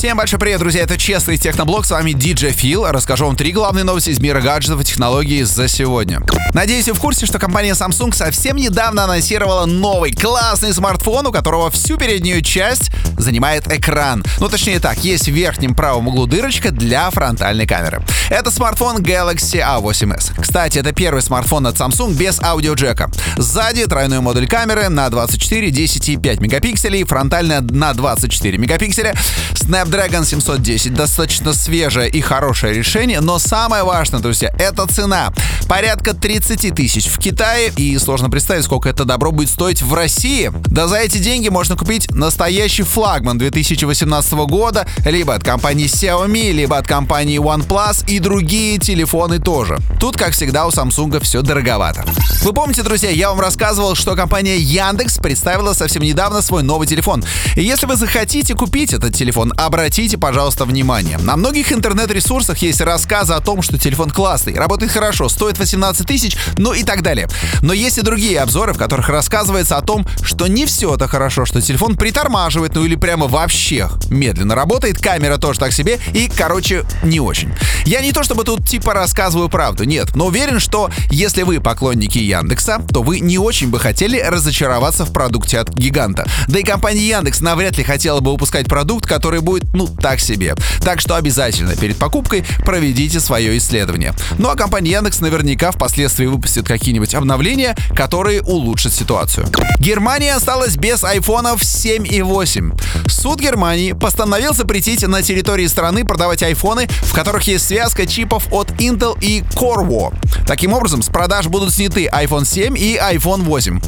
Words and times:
Всем 0.00 0.16
большой 0.16 0.38
привет, 0.38 0.60
друзья, 0.60 0.84
это 0.84 0.96
Честный 0.96 1.36
Техноблог, 1.36 1.84
с 1.84 1.90
вами 1.90 2.12
DJ 2.12 2.52
Фил. 2.52 2.86
Расскажу 2.86 3.26
вам 3.26 3.36
три 3.36 3.52
главные 3.52 3.84
новости 3.84 4.08
из 4.08 4.18
мира 4.18 4.40
гаджетов 4.40 4.80
и 4.80 4.84
технологий 4.84 5.42
за 5.42 5.68
сегодня. 5.68 6.22
Надеюсь, 6.54 6.88
вы 6.88 6.94
в 6.94 6.98
курсе, 6.98 7.26
что 7.26 7.38
компания 7.38 7.72
Samsung 7.72 8.14
совсем 8.14 8.56
недавно 8.56 9.04
анонсировала 9.04 9.66
новый 9.66 10.12
классный 10.12 10.72
смартфон, 10.72 11.26
у 11.26 11.32
которого 11.32 11.70
всю 11.70 11.98
переднюю 11.98 12.40
часть 12.40 12.90
занимает 13.18 13.70
экран. 13.70 14.24
Ну, 14.38 14.48
точнее 14.48 14.80
так, 14.80 15.04
есть 15.04 15.28
в 15.28 15.32
верхнем 15.32 15.74
правом 15.74 16.08
углу 16.08 16.24
дырочка 16.24 16.70
для 16.70 17.10
фронтальной 17.10 17.66
камеры. 17.66 18.02
Это 18.30 18.50
смартфон 18.50 19.02
Galaxy 19.02 19.60
A8s. 19.60 20.40
Кстати, 20.40 20.78
это 20.78 20.92
первый 20.92 21.20
смартфон 21.20 21.66
от 21.66 21.76
Samsung 21.76 22.14
без 22.14 22.40
аудиоджека. 22.40 23.10
Сзади 23.36 23.84
тройной 23.84 24.20
модуль 24.20 24.48
камеры 24.48 24.88
на 24.88 25.10
24, 25.10 25.70
10 25.70 26.08
и 26.08 26.16
5 26.16 26.40
мегапикселей, 26.40 27.04
фронтальная 27.04 27.60
на 27.60 27.92
24 27.92 28.56
мегапикселя. 28.56 29.14
Snapdragon 29.52 29.89
710 30.24 30.94
достаточно 30.94 31.52
свежее 31.52 32.08
и 32.08 32.20
хорошее 32.20 32.74
решение, 32.74 33.20
но 33.20 33.38
самое 33.38 33.82
важное, 33.82 34.20
друзья, 34.20 34.52
это 34.58 34.86
цена. 34.86 35.32
Порядка 35.70 36.14
30 36.14 36.74
тысяч 36.74 37.06
в 37.06 37.18
Китае, 37.18 37.72
и 37.76 37.96
сложно 37.96 38.28
представить, 38.28 38.64
сколько 38.64 38.88
это 38.88 39.04
добро 39.04 39.30
будет 39.30 39.50
стоить 39.50 39.82
в 39.82 39.94
России. 39.94 40.50
Да 40.66 40.88
за 40.88 40.96
эти 40.96 41.18
деньги 41.18 41.48
можно 41.48 41.76
купить 41.76 42.10
настоящий 42.10 42.82
флагман 42.82 43.38
2018 43.38 44.32
года, 44.48 44.88
либо 45.06 45.32
от 45.32 45.44
компании 45.44 45.86
Xiaomi, 45.86 46.50
либо 46.50 46.76
от 46.76 46.88
компании 46.88 47.38
OnePlus 47.38 48.04
и 48.08 48.18
другие 48.18 48.78
телефоны 48.78 49.38
тоже. 49.38 49.78
Тут, 50.00 50.16
как 50.16 50.32
всегда, 50.32 50.66
у 50.66 50.70
Samsung 50.70 51.20
все 51.20 51.40
дороговато. 51.40 52.04
Вы 52.42 52.52
помните, 52.52 52.82
друзья, 52.82 53.10
я 53.10 53.30
вам 53.30 53.38
рассказывал, 53.38 53.94
что 53.94 54.16
компания 54.16 54.56
Яндекс 54.56 55.18
представила 55.18 55.72
совсем 55.72 56.02
недавно 56.02 56.42
свой 56.42 56.64
новый 56.64 56.88
телефон. 56.88 57.22
И 57.54 57.62
если 57.62 57.86
вы 57.86 57.94
захотите 57.94 58.56
купить 58.56 58.92
этот 58.92 59.14
телефон, 59.14 59.52
обратите, 59.56 60.18
пожалуйста, 60.18 60.64
внимание. 60.64 61.18
На 61.18 61.36
многих 61.36 61.72
интернет-ресурсах 61.72 62.58
есть 62.58 62.80
рассказы 62.80 63.34
о 63.34 63.40
том, 63.40 63.62
что 63.62 63.78
телефон 63.78 64.10
классный, 64.10 64.54
работает 64.54 64.90
хорошо, 64.90 65.28
стоит 65.28 65.59
18 65.60 66.06
тысяч, 66.06 66.36
ну 66.56 66.72
и 66.72 66.82
так 66.82 67.02
далее. 67.02 67.28
Но 67.62 67.72
есть 67.72 67.98
и 67.98 68.02
другие 68.02 68.40
обзоры, 68.40 68.72
в 68.72 68.78
которых 68.78 69.08
рассказывается 69.08 69.76
о 69.76 69.82
том, 69.82 70.06
что 70.22 70.46
не 70.46 70.66
все 70.66 70.94
это 70.94 71.06
хорошо, 71.06 71.44
что 71.44 71.60
телефон 71.60 71.96
притормаживает, 71.96 72.74
ну 72.74 72.84
или 72.84 72.96
прямо 72.96 73.28
вообще 73.28 73.88
медленно 74.10 74.54
работает, 74.54 74.98
камера 74.98 75.36
тоже 75.36 75.60
так 75.60 75.72
себе 75.72 75.98
и, 76.12 76.28
короче, 76.28 76.84
не 77.02 77.20
очень. 77.20 77.52
Я 77.84 78.00
не 78.00 78.12
то 78.12 78.22
чтобы 78.22 78.44
тут 78.44 78.66
типа 78.66 78.94
рассказываю 78.94 79.48
правду, 79.48 79.84
нет, 79.84 80.16
но 80.16 80.26
уверен, 80.26 80.58
что 80.58 80.90
если 81.10 81.42
вы 81.42 81.60
поклонники 81.60 82.18
Яндекса, 82.18 82.82
то 82.92 83.02
вы 83.02 83.20
не 83.20 83.38
очень 83.38 83.68
бы 83.68 83.78
хотели 83.78 84.18
разочароваться 84.18 85.04
в 85.04 85.12
продукте 85.12 85.58
от 85.58 85.70
гиганта. 85.74 86.26
Да 86.48 86.58
и 86.58 86.62
компания 86.62 87.06
Яндекс 87.06 87.40
навряд 87.40 87.76
ли 87.76 87.84
хотела 87.84 88.20
бы 88.20 88.32
выпускать 88.32 88.66
продукт, 88.66 89.06
который 89.06 89.40
будет, 89.40 89.72
ну, 89.74 89.86
так 89.86 90.20
себе. 90.20 90.54
Так 90.82 91.00
что 91.00 91.16
обязательно 91.16 91.76
перед 91.76 91.96
покупкой 91.96 92.44
проведите 92.64 93.20
свое 93.20 93.56
исследование. 93.58 94.14
Ну 94.38 94.48
а 94.48 94.56
компания 94.56 94.92
Яндекс 94.92 95.20
наверняка 95.20 95.49
впоследствии 95.56 96.26
выпустит 96.26 96.66
какие-нибудь 96.66 97.14
обновления, 97.14 97.76
которые 97.94 98.42
улучшат 98.42 98.92
ситуацию. 98.92 99.46
Германия 99.78 100.34
осталась 100.34 100.76
без 100.76 101.04
айфонов 101.04 101.64
7 101.64 102.06
и 102.06 102.22
8. 102.22 102.72
Суд 103.06 103.40
Германии 103.40 103.92
постановил 103.92 104.54
запретить 104.54 105.06
на 105.06 105.22
территории 105.22 105.66
страны 105.66 106.04
продавать 106.04 106.42
айфоны, 106.42 106.88
в 107.02 107.12
которых 107.12 107.44
есть 107.44 107.66
связка 107.66 108.06
чипов 108.06 108.46
от 108.50 108.70
Intel 108.72 109.16
и 109.20 109.42
Corvo. 109.54 110.14
Таким 110.46 110.72
образом, 110.72 111.02
с 111.02 111.08
продаж 111.08 111.46
будут 111.46 111.72
сняты 111.72 112.06
iPhone 112.06 112.44
7 112.44 112.76
и 112.76 112.96
iPhone 112.96 113.42
8. 113.42 113.80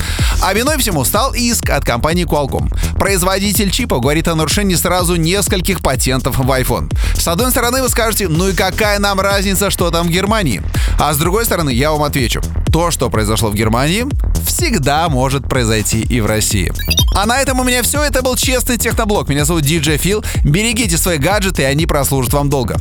А 0.43 0.53
виной 0.55 0.79
всему 0.79 1.05
стал 1.05 1.35
иск 1.35 1.71
от 1.71 1.85
компании 1.85 2.27
Qualcomm. 2.27 2.73
Производитель 2.99 3.71
чипа 3.71 3.99
говорит 3.99 4.29
о 4.29 4.35
нарушении 4.35 4.75
сразу 4.75 5.17
нескольких 5.17 5.81
патентов 5.83 6.39
в 6.39 6.51
iPhone. 6.51 6.93
С 7.17 7.29
одной 7.29 7.51
стороны, 7.51 7.83
вы 7.83 7.89
скажете, 7.89 8.29
ну 8.29 8.49
и 8.49 8.53
какая 8.53 8.99
нам 8.99 9.21
разница, 9.21 9.71
что 9.71 9.91
там 9.91 10.09
в 10.09 10.11
Германии? 10.11 10.63
А 10.99 11.13
с 11.13 11.17
другой 11.17 11.45
стороны, 11.45 11.71
я 11.71 11.91
вам 11.93 12.03
отвечу. 12.03 12.41
То, 12.73 12.91
что 12.91 13.11
произошло 13.11 13.51
в 13.51 13.55
Германии, 13.55 14.07
всегда 14.47 15.09
может 15.09 15.49
произойти 15.49 16.01
и 16.01 16.21
в 16.21 16.27
России. 16.27 16.73
А 17.15 17.27
на 17.27 17.39
этом 17.41 17.61
у 17.61 17.65
меня 17.65 17.83
все. 17.83 18.03
Это 18.03 18.23
был 18.23 18.37
честный 18.37 18.79
техноблог. 18.79 19.29
Меня 19.29 19.45
зовут 19.45 19.65
DJ 19.65 19.99
Фил. 19.99 20.25
Берегите 20.45 20.97
свои 20.97 21.19
гаджеты, 21.19 21.63
и 21.63 21.67
они 21.67 21.87
прослужат 21.87 22.33
вам 22.33 22.49
долго. 22.49 22.77